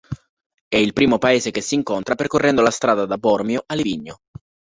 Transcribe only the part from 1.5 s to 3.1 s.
che si incontra percorrendo la strada